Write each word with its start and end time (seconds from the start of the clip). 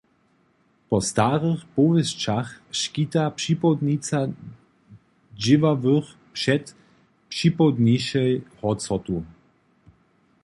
Po 0.89 0.97
starych 1.09 1.61
powěsćach 1.75 2.49
škita 2.81 3.23
připołdnica 3.39 4.19
dźěławych 5.41 6.07
před 6.37 6.63
připołdnišej 7.31 8.31
horcotu. 8.59 9.17